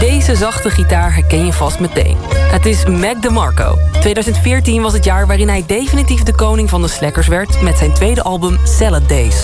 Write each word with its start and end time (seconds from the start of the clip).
Deze 0.00 0.36
zachte 0.36 0.70
gitaar 0.70 1.14
herken 1.14 1.46
je 1.46 1.52
vast 1.52 1.80
meteen. 1.80 2.43
Het 2.54 2.66
is 2.66 2.84
Mac 2.84 3.22
DeMarco. 3.22 3.78
2014 4.00 4.82
was 4.82 4.92
het 4.92 5.04
jaar 5.04 5.26
waarin 5.26 5.48
hij 5.48 5.64
definitief 5.66 6.22
de 6.22 6.34
koning 6.34 6.70
van 6.70 6.82
de 6.82 6.88
slackers 6.88 7.26
werd... 7.26 7.62
met 7.62 7.78
zijn 7.78 7.92
tweede 7.92 8.22
album 8.22 8.58
Salad 8.64 9.08
Days. 9.08 9.42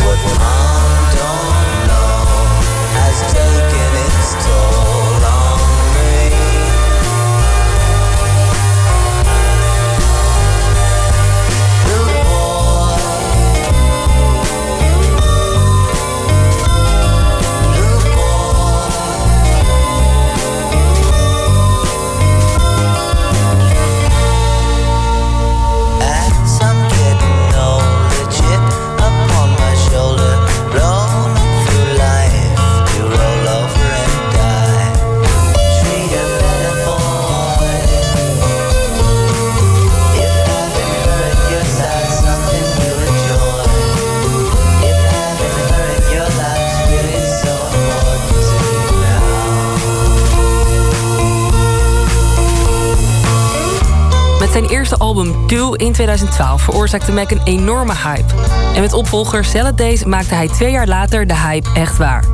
Zijn 54.66 54.72
eerste 54.72 54.96
album 54.96 55.46
Do 55.46 55.72
in 55.72 55.92
2012 55.92 56.62
veroorzaakte 56.62 57.12
Mac 57.12 57.30
een 57.30 57.40
enorme 57.44 57.92
hype. 58.04 58.34
En 58.74 58.80
met 58.80 58.92
opvolger 58.92 59.44
Salad 59.44 59.78
Days 59.78 60.04
maakte 60.04 60.34
hij 60.34 60.48
twee 60.48 60.70
jaar 60.70 60.86
later 60.86 61.26
de 61.26 61.36
hype 61.36 61.68
echt 61.74 61.96
waar. 61.96 62.24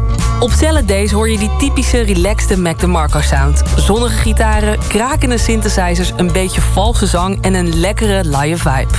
Op 0.40 0.50
Salad 0.50 0.88
Days 0.88 1.10
hoor 1.10 1.30
je 1.30 1.38
die 1.38 1.50
typische 1.58 2.00
relaxte 2.00 2.58
Mac 2.58 2.80
DeMarco 2.80 3.20
sound. 3.20 3.62
Zonnige 3.76 4.16
gitaren, 4.16 4.78
krakende 4.88 5.38
synthesizers, 5.38 6.12
een 6.16 6.32
beetje 6.32 6.60
valse 6.60 7.06
zang 7.06 7.42
en 7.42 7.54
een 7.54 7.80
lekkere 7.80 8.24
live 8.24 8.70
vibe. 8.70 8.92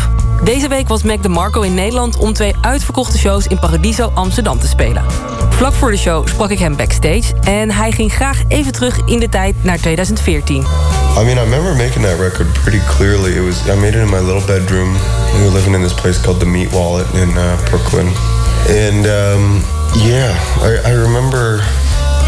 Deze 0.44 0.68
week 0.68 0.88
was 0.88 1.04
Mac 1.04 1.24
DeMarco 1.24 1.62
in 1.62 1.74
Nederland 1.74 2.18
om 2.18 2.34
twee 2.34 2.56
uitverkochte 2.62 3.18
shows 3.18 3.48
in 3.48 3.60
Paradiso 3.60 4.12
Amsterdam 4.14 4.60
te 4.60 4.68
spelen. 4.68 5.04
Vlak 5.58 5.74
voor 5.74 5.92
de 5.92 5.98
show 5.98 6.28
sprak 6.28 6.50
ik 6.50 6.60
hem 6.60 6.76
backstage 6.76 7.24
en 7.44 7.72
hij 7.72 7.92
ging 7.92 8.14
graag 8.14 8.42
even 8.48 8.72
terug 8.72 9.00
in 9.06 9.20
de 9.20 9.30
tijd 9.30 9.56
naar 9.62 9.78
2014. 9.78 10.62
I 10.62 10.66
mean, 11.24 11.38
I 11.38 11.40
remember 11.40 11.76
making 11.76 12.06
that 12.06 12.20
record 12.20 12.54
pretty 12.54 12.82
clearly. 12.88 13.32
It 13.32 13.44
was 13.44 13.68
I 13.68 13.76
made 13.76 13.98
it 13.98 14.04
in 14.04 14.10
my 14.10 14.20
little 14.20 14.46
bedroom. 14.46 14.94
We 15.34 15.40
were 15.40 15.54
living 15.54 15.74
in 15.74 15.82
this 15.82 15.94
place 15.94 16.22
called 16.22 16.40
the 16.40 16.46
Meat 16.46 16.72
Wallet 16.72 17.08
in 17.14 17.30
uh, 17.30 17.70
Brooklyn, 17.70 18.08
and 18.70 19.06
um, 19.06 19.64
yeah, 20.06 20.38
I, 20.62 20.92
I 20.92 20.94
remember. 20.94 21.60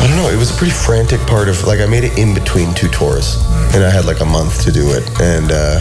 I 0.02 0.08
don't 0.08 0.18
know. 0.18 0.30
It 0.30 0.38
was 0.38 0.50
a 0.50 0.58
pretty 0.58 0.74
frantic 0.74 1.20
part 1.28 1.50
of 1.50 1.68
like 1.68 1.82
I 1.82 1.86
made 1.86 2.06
it 2.06 2.18
in 2.18 2.34
between 2.34 2.74
two 2.74 2.90
tours, 2.90 3.38
and 3.74 3.84
I 3.84 3.92
had 3.92 4.06
like 4.06 4.22
a 4.22 4.26
month 4.26 4.64
to 4.64 4.72
do 4.72 4.94
it, 4.98 5.06
and 5.22 5.52
uh, 5.52 5.80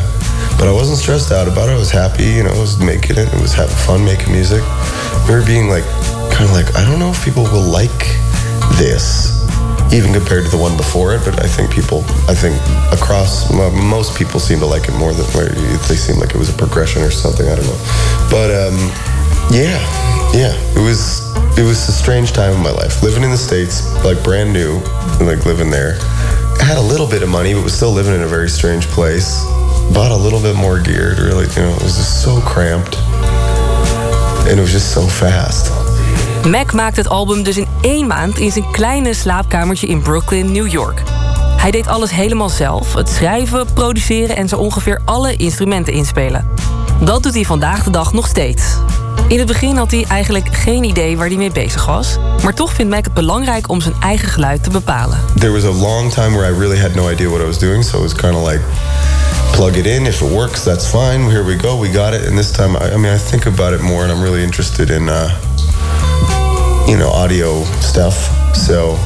but 0.59 0.69
I 0.69 0.73
wasn't 0.73 0.99
stressed 0.99 1.33
out 1.33 1.49
about 1.49 1.69
it. 1.71 1.73
I 1.73 1.79
was 1.79 1.91
happy, 1.91 2.25
you 2.25 2.43
know. 2.43 2.53
I 2.53 2.61
was 2.61 2.79
making 2.79 3.17
it. 3.17 3.33
It 3.33 3.41
was 3.41 3.55
having 3.55 3.77
fun 3.87 4.05
making 4.05 4.33
music. 4.33 4.63
We 5.29 5.35
were 5.35 5.47
being 5.47 5.69
like 5.69 5.85
kind 6.39 6.51
of 6.51 6.55
like 6.55 6.71
I 6.77 6.87
don't 6.87 7.01
know 7.01 7.11
if 7.11 7.19
people 7.25 7.43
will 7.51 7.67
like 7.67 8.15
this 8.79 9.35
even 9.91 10.13
compared 10.13 10.45
to 10.45 10.51
the 10.51 10.57
one 10.57 10.77
before 10.77 11.13
it. 11.15 11.25
But 11.25 11.43
I 11.43 11.49
think 11.49 11.73
people, 11.73 12.07
I 12.31 12.35
think 12.35 12.55
across 12.95 13.51
mo- 13.51 13.75
most 13.75 14.17
people 14.17 14.39
seem 14.39 14.61
to 14.61 14.67
like 14.67 14.87
it 14.87 14.95
more 14.95 15.13
than 15.13 15.27
where 15.35 15.51
they 15.51 15.99
seem 15.99 16.21
like 16.23 16.31
it 16.31 16.39
was 16.39 16.49
a 16.49 16.57
progression 16.57 17.03
or 17.03 17.11
something. 17.11 17.49
I 17.49 17.57
don't 17.57 17.67
know, 17.67 17.81
but 18.31 18.55
um, 18.55 18.79
yeah, 19.51 19.83
yeah, 20.31 20.55
it 20.79 20.83
was 20.85 21.27
it 21.59 21.67
was 21.67 21.89
a 21.89 21.93
strange 21.93 22.31
time 22.31 22.55
in 22.55 22.63
my 22.63 22.71
life 22.71 23.03
living 23.03 23.25
in 23.25 23.31
the 23.31 23.37
states, 23.37 23.83
like 24.05 24.23
brand 24.23 24.53
new, 24.53 24.79
like 25.19 25.45
living 25.45 25.71
there. 25.71 25.99
I 26.61 26.65
had 26.65 26.79
a 26.79 26.87
little 26.87 27.09
bit 27.09 27.25
of 27.25 27.29
money, 27.29 27.53
but 27.53 27.65
was 27.65 27.75
still 27.75 27.91
living 27.91 28.15
in 28.15 28.23
a 28.23 28.29
very 28.31 28.49
strange 28.49 28.87
place. 28.87 29.43
Bought 29.91 30.13
a 30.13 30.17
little 30.17 30.41
bit 30.41 30.55
more 30.55 30.79
gear. 30.79 31.17
Really, 31.19 31.51
you 31.51 31.63
know, 31.67 31.75
it 31.75 31.83
was 31.83 31.97
just 31.97 32.23
so 32.23 32.41
cramped, 32.43 32.95
and 34.47 34.55
it 34.55 34.63
was 34.63 34.71
just 34.71 34.95
so 34.95 35.03
fast. 35.03 35.88
Mac 36.47 36.73
maakt 36.73 36.97
het 36.97 37.09
album 37.09 37.43
dus 37.43 37.57
in 37.57 37.67
één 37.81 38.07
maand 38.07 38.39
in 38.39 38.53
zijn 38.53 38.71
kleine 38.71 39.15
slaapkamertje 39.15 39.87
in 39.87 40.03
Brooklyn, 40.03 40.53
New 40.53 40.69
York. 40.69 41.03
Hij 41.57 41.71
deed 41.71 41.87
alles 41.87 42.11
helemaal 42.11 42.49
zelf: 42.49 42.95
het 42.95 43.09
schrijven, 43.09 43.67
produceren 43.73 44.37
en 44.37 44.49
zo 44.49 44.57
ongeveer 44.57 45.01
alle 45.05 45.37
instrumenten 45.37 45.93
inspelen. 45.93 46.49
Dat 47.01 47.23
doet 47.23 47.35
hij 47.35 47.45
vandaag 47.45 47.83
de 47.85 47.91
dag 47.91 48.13
nog 48.13 48.27
steeds. 48.27 48.77
In 49.29 49.39
het 49.39 49.47
begin 49.47 49.77
had 49.77 49.91
hij 49.91 50.05
eigenlijk 50.09 50.49
geen 50.55 50.85
idee 50.85 51.17
waar 51.17 51.27
hij 51.27 51.37
mee 51.37 51.53
bezig 51.53 51.87
was, 51.87 52.17
maar 52.43 52.55
toch 52.55 52.73
vindt 52.73 52.93
Mac 52.93 53.05
het 53.05 53.15
belangrijk 53.15 53.69
om 53.69 53.81
zijn 53.81 53.95
eigen 54.01 54.29
geluid 54.29 54.63
te 54.63 54.71
bepalen. 54.71 55.19
There 55.39 55.53
was 55.53 55.65
a 55.65 55.73
long 55.73 56.13
time 56.13 56.37
where 56.37 56.55
I 56.55 56.59
really 56.59 56.81
had 56.81 56.95
no 56.95 57.11
idea 57.11 57.29
what 57.29 57.41
I 57.41 57.47
was 57.47 57.59
doing, 57.59 57.85
so 57.85 57.97
it 57.97 58.03
was 58.03 58.15
kind 58.15 58.35
of 58.35 58.49
like 58.49 58.61
plug 59.51 59.75
it 59.75 59.87
in. 59.87 60.07
If 60.07 60.21
it 60.21 60.31
works, 60.31 60.63
that's 60.63 60.87
fine. 60.87 61.31
Here 61.31 61.45
we 61.45 61.57
go. 61.57 61.81
We 61.81 61.91
got 61.91 62.15
it. 62.15 62.27
And 62.27 62.37
this 62.37 62.53
time, 62.53 62.77
I, 62.77 62.93
I 62.93 62.97
mean, 62.97 63.15
I 63.15 63.19
think 63.19 63.47
about 63.47 63.73
it 63.75 63.81
more, 63.81 64.03
and 64.03 64.13
I'm 64.13 64.23
really 64.23 64.43
interested 64.43 64.91
in. 64.91 65.09
Uh, 65.09 65.48
you 66.89 66.97
know, 66.97 67.11
audio 67.11 67.63
stuff. 67.85 68.17
So, 68.57 68.97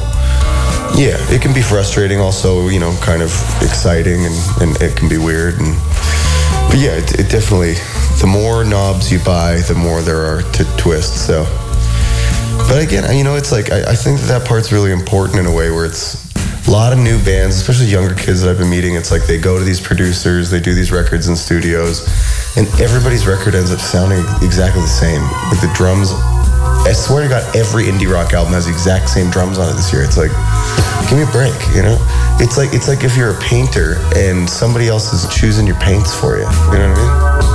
yeah, 0.95 1.19
it 1.29 1.41
can 1.41 1.53
be 1.53 1.61
frustrating, 1.61 2.19
also, 2.19 2.69
you 2.69 2.79
know, 2.79 2.97
kind 3.01 3.21
of 3.21 3.29
exciting, 3.61 4.25
and, 4.25 4.35
and 4.61 4.81
it 4.81 4.95
can 4.95 5.09
be 5.09 5.17
weird. 5.17 5.55
And, 5.59 5.75
but 6.69 6.79
yeah, 6.79 6.95
it, 6.95 7.19
it 7.19 7.29
definitely, 7.29 7.73
the 8.21 8.27
more 8.27 8.63
knobs 8.63 9.11
you 9.11 9.19
buy, 9.19 9.57
the 9.67 9.75
more 9.75 10.01
there 10.01 10.23
are 10.23 10.41
to 10.53 10.63
twist. 10.77 11.27
So, 11.27 11.43
but 12.69 12.81
again, 12.81 13.03
you 13.17 13.25
know, 13.25 13.35
it's 13.35 13.51
like, 13.51 13.69
I, 13.69 13.91
I 13.91 13.95
think 13.95 14.21
that 14.21 14.27
that 14.27 14.47
part's 14.47 14.71
really 14.71 14.93
important 14.93 15.39
in 15.39 15.45
a 15.45 15.53
way 15.53 15.69
where 15.69 15.85
it's, 15.85 16.23
a 16.65 16.71
lot 16.71 16.93
of 16.93 16.99
new 16.99 17.21
bands, 17.25 17.57
especially 17.57 17.87
younger 17.87 18.15
kids 18.15 18.41
that 18.41 18.49
I've 18.49 18.57
been 18.57 18.69
meeting, 18.69 18.95
it's 18.95 19.11
like 19.11 19.27
they 19.27 19.37
go 19.37 19.59
to 19.59 19.65
these 19.65 19.81
producers, 19.81 20.49
they 20.49 20.61
do 20.61 20.73
these 20.73 20.93
records 20.93 21.27
in 21.27 21.35
studios, 21.35 22.07
and 22.55 22.67
everybody's 22.79 23.27
record 23.27 23.53
ends 23.53 23.73
up 23.73 23.81
sounding 23.81 24.23
exactly 24.41 24.81
the 24.81 24.87
same. 24.87 25.21
Like 25.51 25.59
the 25.59 25.69
drums 25.75 26.13
I 26.85 26.93
swear 26.93 27.23
to 27.23 27.29
God, 27.29 27.55
every 27.55 27.85
indie 27.85 28.11
rock 28.11 28.33
album 28.33 28.53
has 28.53 28.65
the 28.65 28.71
exact 28.71 29.09
same 29.09 29.29
drums 29.29 29.57
on 29.57 29.69
it 29.69 29.73
this 29.73 29.93
year. 29.93 30.03
It's 30.03 30.17
like, 30.17 30.31
give 31.09 31.17
me 31.17 31.23
a 31.23 31.31
break, 31.31 31.55
you 31.75 31.81
know? 31.81 31.97
It's 32.39 32.57
like 32.57 32.73
it's 32.73 32.87
like 32.87 33.03
if 33.03 33.15
you're 33.15 33.31
a 33.31 33.39
painter 33.39 33.95
and 34.15 34.49
somebody 34.49 34.87
else 34.87 35.13
is 35.13 35.33
choosing 35.33 35.65
your 35.65 35.79
paints 35.79 36.13
for 36.13 36.37
you. 36.37 36.43
You 36.43 36.79
know 36.79 36.89
what 36.89 36.97
I 36.97 37.47
mean? 37.47 37.52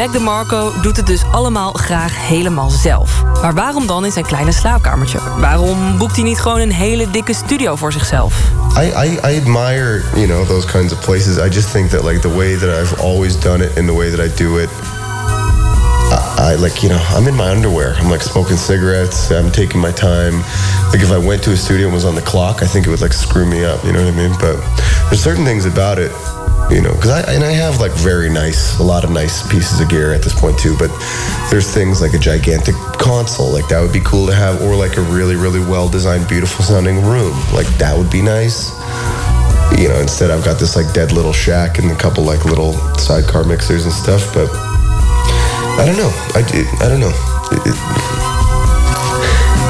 Mac 0.00 0.12
DeMarco 0.12 0.72
doet 0.82 0.96
het 0.96 1.06
dus 1.06 1.22
allemaal 1.32 1.72
graag 1.72 2.26
helemaal 2.26 2.70
zelf. 2.70 3.22
Maar 3.42 3.54
waarom 3.54 3.86
dan 3.86 4.04
in 4.04 4.12
zijn 4.12 4.24
kleine 4.26 4.52
slaapkamertje? 4.52 5.18
Waarom 5.38 5.98
boekt 5.98 6.14
hij 6.14 6.24
niet 6.24 6.40
gewoon 6.40 6.60
een 6.60 6.72
hele 6.72 7.10
dikke 7.10 7.34
studio 7.34 7.76
voor 7.76 7.92
zichzelf? 7.92 8.34
I, 8.78 8.84
I, 8.84 9.32
I 9.32 9.40
admire, 9.40 10.02
you 10.14 10.26
know, 10.26 10.46
those 10.46 10.66
kinds 10.66 10.92
of 10.92 11.00
places. 11.00 11.36
I 11.36 11.48
just 11.48 11.70
think 11.70 11.90
that 11.90 12.04
like 12.04 12.20
the 12.20 12.34
way 12.34 12.56
that 12.56 12.82
I've 12.82 13.00
always 13.00 13.40
done 13.40 13.64
it 13.64 13.76
and 13.76 13.86
the 13.86 13.94
way 13.94 14.10
that 14.10 14.20
I 14.20 14.42
do 14.42 14.58
it, 14.58 14.68
I, 16.38 16.56
like, 16.62 16.86
you 16.86 16.88
know, 16.88 17.18
I'm 17.18 17.28
in 17.28 17.36
my 17.36 17.50
underwear. 17.50 17.94
I'm 18.00 18.10
like 18.10 18.22
smoking 18.22 18.56
cigarettes. 18.56 19.30
I'm 19.30 19.50
taking 19.50 19.80
my 19.80 19.92
time. 19.92 20.34
Like 20.92 21.02
if 21.02 21.10
I 21.10 21.26
went 21.26 21.42
to 21.42 21.50
a 21.50 21.56
studio 21.56 21.84
and 21.84 21.94
was 21.94 22.04
on 22.04 22.14
the 22.14 22.24
clock, 22.30 22.62
I 22.62 22.66
think 22.66 22.86
it 22.86 22.90
would 22.90 23.02
like 23.02 23.12
screw 23.12 23.44
me 23.44 23.66
up. 23.66 23.84
You 23.84 23.92
know 23.92 24.04
what 24.04 24.14
I 24.14 24.28
mean? 24.28 24.32
But 24.40 24.56
there's 25.08 25.22
certain 25.22 25.44
things 25.44 25.66
about 25.66 25.98
it 25.98 26.10
you 26.70 26.80
know, 26.80 26.94
because 26.94 27.10
I 27.10 27.32
and 27.32 27.42
I 27.42 27.50
have 27.50 27.80
like 27.80 27.92
very 27.92 28.30
nice, 28.30 28.78
a 28.78 28.82
lot 28.82 29.02
of 29.02 29.10
nice 29.10 29.42
pieces 29.50 29.80
of 29.80 29.88
gear 29.88 30.12
at 30.12 30.22
this 30.22 30.38
point 30.38 30.58
too. 30.58 30.76
But 30.78 30.90
there's 31.50 31.68
things 31.68 32.00
like 32.00 32.14
a 32.14 32.18
gigantic 32.18 32.76
console, 32.98 33.50
like 33.50 33.68
that 33.68 33.80
would 33.80 33.92
be 33.92 34.00
cool 34.00 34.26
to 34.26 34.34
have, 34.34 34.62
or 34.62 34.76
like 34.76 34.96
a 34.96 35.02
really, 35.02 35.34
really 35.34 35.60
well 35.60 35.88
designed, 35.88 36.28
beautiful 36.28 36.64
sounding 36.64 37.02
room, 37.02 37.34
like 37.52 37.66
that 37.78 37.96
would 37.98 38.10
be 38.10 38.22
nice. 38.22 38.70
You 39.78 39.88
know, 39.88 39.98
instead 40.00 40.30
I've 40.30 40.44
got 40.44 40.60
this 40.60 40.76
like 40.76 40.92
dead 40.94 41.12
little 41.12 41.32
shack 41.32 41.78
and 41.78 41.90
a 41.90 41.96
couple 41.96 42.22
like 42.22 42.44
little 42.44 42.74
sidecar 42.98 43.44
mixers 43.44 43.84
and 43.84 43.92
stuff. 43.92 44.32
But 44.32 44.48
I 44.54 45.84
don't 45.86 45.96
know. 45.96 46.10
I, 46.34 46.42
it, 46.54 46.66
I 46.82 46.88
don't 46.88 47.00
know. 47.00 47.14
It, 47.50 47.66
it, 47.66 47.76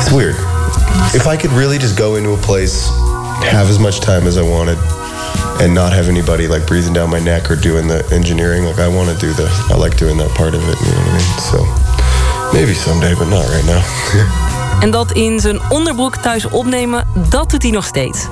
it's 0.00 0.12
weird. 0.12 0.36
If 1.14 1.26
I 1.26 1.36
could 1.36 1.52
really 1.52 1.78
just 1.78 1.96
go 1.96 2.16
into 2.16 2.32
a 2.32 2.38
place, 2.38 2.88
have 3.48 3.70
as 3.70 3.78
much 3.78 4.00
time 4.00 4.26
as 4.26 4.36
I 4.36 4.42
wanted, 4.42 4.78
and 5.60 5.74
not 5.74 5.92
have 5.92 6.08
anybody 6.08 6.46
like 6.48 6.66
breathing 6.66 6.94
down 6.94 7.10
my 7.10 7.20
neck 7.20 7.50
or 7.50 7.56
doing 7.56 7.88
the 7.88 8.04
engineering, 8.10 8.64
like 8.64 8.78
I 8.78 8.88
want 8.88 9.08
to 9.10 9.26
do 9.26 9.32
the, 9.34 9.48
I 9.70 9.76
like 9.76 9.96
doing 9.96 10.18
that 10.18 10.34
part 10.34 10.54
of 10.54 10.62
it. 10.68 10.76
You 10.80 10.92
know 10.92 11.02
what 11.02 11.08
I 11.08 11.18
mean? 11.18 11.38
So 11.50 11.58
maybe 12.52 12.74
someday, 12.74 13.14
but 13.14 13.28
not 13.28 13.46
right 13.48 13.66
now. 13.66 13.82
En 14.80 14.90
dat 14.90 15.12
in 15.12 15.40
zijn 15.40 15.60
onderbroek 15.68 16.16
thuis 16.16 16.48
opnemen, 16.48 17.06
dat 17.28 17.50
doet 17.50 17.62
hij 17.62 17.70
nog 17.70 17.84
steeds. 17.84 18.26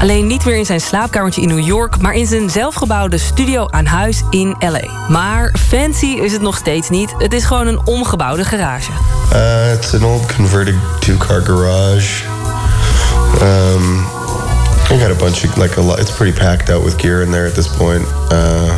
Alleen 0.00 0.26
niet 0.26 0.44
meer 0.44 0.56
in 0.56 0.66
zijn 0.66 0.80
slaapkamertje 0.80 1.40
in 1.42 1.48
New 1.48 1.66
York, 1.66 2.00
maar 2.00 2.14
in 2.14 2.26
zijn 2.26 2.50
zelfgebouwde 2.50 3.18
studio 3.18 3.66
aan 3.68 3.86
huis 3.86 4.22
in 4.30 4.56
LA. 4.58 5.08
Maar 5.08 5.54
fancy 5.58 6.06
is 6.06 6.32
het 6.32 6.40
nog 6.40 6.56
steeds 6.56 6.88
niet. 6.88 7.14
Het 7.18 7.32
is 7.32 7.44
gewoon 7.44 7.66
een 7.66 7.86
omgebouwde 7.86 8.44
garage. 8.44 8.90
Uh, 9.32 9.72
it's 9.72 9.94
an 9.94 10.04
old 10.04 10.34
converted 10.36 10.74
two-car 10.98 11.40
garage. 11.40 12.24
Um, 13.42 14.23
I 14.90 14.98
got 14.98 15.10
a 15.10 15.18
bunch 15.18 15.44
of 15.44 15.56
like 15.58 15.76
a 15.76 15.80
lot. 15.80 16.00
It's 16.00 16.14
pretty 16.14 16.36
packed 16.36 16.70
out 16.70 16.84
with 16.84 16.98
gear 16.98 17.22
in 17.22 17.30
there 17.30 17.46
at 17.46 17.54
this 17.54 17.68
point. 17.68 18.04
Uh, 18.30 18.70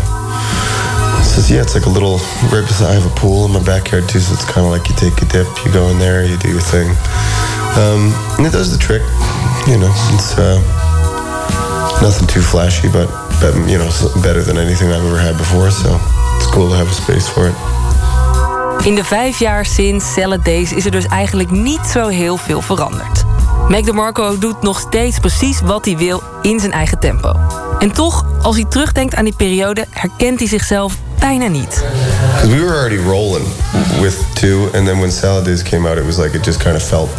so 1.23 1.43
yeah, 1.53 1.63
it's 1.63 1.75
like 1.75 1.87
a 1.87 1.91
little 1.91 2.19
right 2.53 2.65
beside. 2.67 2.91
I 2.91 2.95
have 2.95 3.07
a 3.07 3.15
pool 3.15 3.45
in 3.47 3.53
my 3.53 3.63
backyard 3.63 4.09
too, 4.09 4.21
so 4.21 4.33
it's 4.33 4.45
kind 4.45 4.65
of 4.67 4.73
like 4.73 4.89
you 4.89 4.95
take 4.97 5.21
a 5.23 5.27
dip, 5.27 5.47
you 5.65 5.73
go 5.73 5.89
in 5.89 5.99
there, 5.99 6.25
you 6.25 6.37
do 6.39 6.49
your 6.49 6.61
thing, 6.61 6.89
um, 7.77 8.13
and 8.39 8.47
it 8.47 8.53
does 8.53 8.71
the 8.73 8.79
trick. 8.79 9.03
You 9.67 9.79
know, 9.79 9.93
it's. 10.15 10.39
Uh, 10.39 10.63
nothing 12.03 12.27
too 12.27 12.43
flashy, 12.43 12.89
but, 12.89 13.09
but 13.41 13.55
you 13.69 13.79
know, 13.79 13.91
better 14.23 14.43
than 14.43 14.57
anything 14.57 14.89
I've 14.89 15.05
ever 15.05 15.19
had 15.19 15.37
before. 15.37 15.71
So 15.71 15.99
it's 16.37 16.47
cool 16.47 16.69
to 16.69 16.77
have 16.77 16.89
a 16.89 16.95
space 16.95 17.29
for 17.29 17.49
it. 17.49 17.55
In 18.87 18.95
de 18.95 19.05
vijf 19.05 19.39
jaar 19.39 19.65
sinds 19.65 20.13
Salad 20.13 20.45
Days 20.45 20.73
is 20.73 20.85
er 20.85 20.91
dus 20.91 21.07
eigenlijk 21.07 21.51
niet 21.51 21.87
zo 21.93 22.07
heel 22.07 22.37
veel 22.37 22.63
veranderd. 22.63 23.25
Mac 23.69 23.85
DeMarco 23.85 24.39
doet 24.39 24.63
nog 24.63 24.81
steeds 24.81 25.19
precies 25.19 25.61
wat 25.61 25.85
hij 25.85 25.97
wil 25.97 26.23
in 26.43 26.61
zijn 26.61 26.73
eigen 26.73 26.99
tempo. 26.99 27.37
En 27.79 27.93
toch, 27.93 28.25
als 28.43 28.57
hij 28.57 28.65
terugdenkt 28.69 29.15
aan 29.15 29.25
die 29.25 29.35
periode, 29.37 29.87
herkent 29.91 30.39
hij 30.39 30.49
zichzelf 30.49 30.97
bijna 31.19 31.47
niet. 31.47 31.85
we 32.43 32.49
were 32.49 32.75
already 32.75 32.97
rolling 32.97 33.47
with 34.01 34.17
two, 34.35 34.69
and 34.75 34.87
then 34.87 34.99
when 34.99 35.13
Salad 35.13 35.45
Days 35.45 35.63
came 35.63 35.89
out, 35.89 35.99
it 35.99 36.05
was 36.05 36.17
like 36.17 36.37
it 36.37 36.45
just 36.45 36.59
kind 36.63 36.77
of 36.77 36.83
felt 36.83 37.11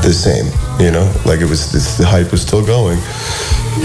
the 0.00 0.12
same, 0.12 0.50
you 0.78 0.90
know, 0.90 1.06
like 1.24 1.42
it 1.42 1.48
was 1.48 1.70
the 1.96 2.06
hype 2.06 2.30
was 2.30 2.40
still 2.40 2.64
going. 2.64 2.98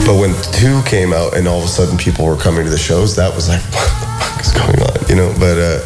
But 0.05 0.15
when 0.15 0.33
two 0.51 0.81
came 0.83 1.15
out 1.15 1.35
and 1.37 1.47
all 1.47 1.57
of 1.57 1.65
a 1.65 1.67
sudden 1.67 1.97
people 1.97 2.25
were 2.25 2.37
coming 2.37 2.63
to 2.63 2.71
the 2.71 2.77
shows, 2.77 3.15
that 3.15 3.35
was 3.35 3.47
like, 3.47 3.61
what 3.73 3.89
the 3.99 4.07
fuck 4.19 4.41
is 4.41 4.51
going 4.51 4.81
on? 4.81 5.07
You 5.07 5.15
know, 5.15 5.33
but 5.39 5.57
uh, 5.57 5.79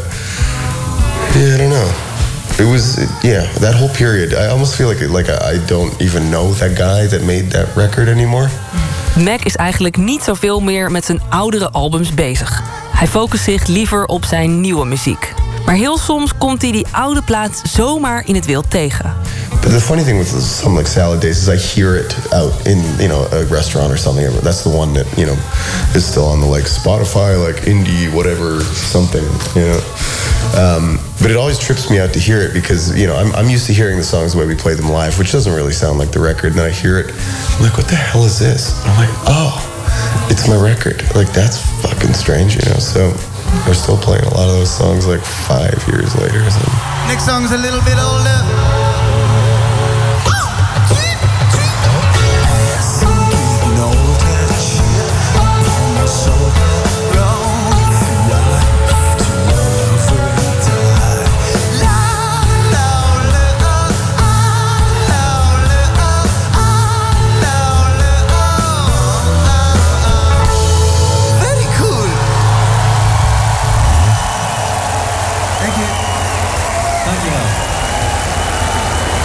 yeah, 1.36 1.56
I 1.56 1.58
don't 1.58 1.70
know. 1.70 2.03
It 2.60 2.66
was 2.66 2.98
yeah, 3.22 3.48
that 3.60 3.74
whole 3.74 3.90
period. 3.90 4.34
I 4.34 4.48
almost 4.48 4.76
feel 4.76 4.88
like 4.88 5.02
like 5.10 5.30
I 5.30 5.58
don't 5.66 6.02
even 6.02 6.30
know 6.30 6.54
that 6.54 6.78
guy 6.78 7.08
that 7.08 7.24
made 7.24 7.50
that 7.52 7.76
record 7.76 8.08
anymore. 8.08 8.50
Mac 9.18 9.44
is 9.44 9.56
eigenlijk 9.56 9.98
niet 9.98 10.24
zoveel 10.24 10.60
meer 10.60 10.92
met 10.92 11.06
zijn 11.06 11.22
oudere 11.30 11.72
albums 11.72 12.14
bezig. 12.14 12.62
Hij 12.92 13.08
focust 13.08 13.44
zich 13.44 13.68
liever 13.68 14.06
op 14.06 14.26
zijn 14.26 14.62
nieuwe 14.62 14.86
muziek. 14.86 15.34
Maar 15.66 15.76
heel 15.76 15.98
soms 15.98 16.38
komt 16.38 16.62
hij 16.62 16.72
die 16.72 16.88
oude 16.92 17.22
plaat 17.22 17.62
zomaar 17.64 18.24
in 18.26 18.36
het 18.36 18.46
wild 18.46 18.70
tegen. 18.70 19.14
But 19.62 19.72
the 19.72 19.82
funny 19.82 20.04
thing 20.04 20.18
with 20.18 20.28
something 20.28 20.78
like 20.78 20.90
Salad 20.90 21.22
Days 21.22 21.48
is 21.48 21.48
I 21.48 21.80
hear 21.80 21.96
it 21.96 22.16
out 22.32 22.54
in 22.64 22.84
you 22.98 23.08
know 23.08 23.26
a 23.32 23.44
restaurant 23.50 23.92
or 23.92 23.98
something. 23.98 24.42
That's 24.42 24.62
the 24.62 24.70
one 24.70 24.94
that 24.94 25.06
you 25.16 25.26
know 25.26 25.38
is 25.96 26.06
still 26.06 26.26
on 26.26 26.40
the 26.40 26.48
like 26.48 26.68
Spotify, 26.68 27.38
like 27.48 27.66
indie, 27.66 28.10
whatever, 28.14 28.64
something. 28.64 29.24
You 29.56 29.62
know, 29.62 29.80
um, 30.56 31.00
but 31.22 31.32
it 31.32 31.38
always 31.38 31.58
trips 31.58 31.90
me 31.90 32.00
out 32.00 32.14
to 32.14 32.20
hear 32.20 32.40
it 32.40 32.54
because 32.54 32.98
you 33.00 33.08
know 33.08 33.16
I'm, 33.16 33.34
I'm 33.34 33.50
used 33.50 33.66
to 33.68 33.74
hearing 33.74 33.98
the 33.98 34.04
songs 34.04 34.34
the 34.34 34.40
way 34.40 34.46
we 34.46 34.56
play 34.56 34.76
them 34.76 34.90
live, 34.90 35.18
which 35.18 35.32
doesn't 35.32 35.54
really 35.54 35.74
sound 35.74 36.00
like 36.00 36.12
the 36.12 36.20
record. 36.20 36.54
And 36.54 36.60
then 36.60 36.66
I 36.66 36.74
hear 36.74 37.00
it, 37.00 37.08
I'm 37.10 37.64
like, 37.64 37.78
what 37.78 37.88
the 37.88 37.96
hell 37.96 38.24
is 38.26 38.40
this? 38.40 38.80
And 38.82 38.92
I'm 38.92 38.98
like, 39.08 39.16
oh, 39.28 39.56
it's 40.30 40.48
my 40.48 40.60
record. 40.60 41.02
Like 41.16 41.32
that's 41.34 41.58
fucking 41.82 42.14
strange, 42.14 42.56
you 42.56 42.70
know. 42.70 42.80
So 42.80 43.14
we're 43.66 43.74
still 43.74 43.98
playing 43.98 44.26
a 44.26 44.34
lot 44.34 44.50
of 44.50 44.56
those 44.56 44.72
songs 44.72 45.08
like 45.08 45.22
five 45.22 45.78
years 45.88 46.16
later. 46.16 46.44
So. 46.50 46.62
Next 47.08 47.26
song's 47.26 47.52
a 47.52 47.58
little 47.58 47.82
bit 47.82 47.98
older. 47.98 48.63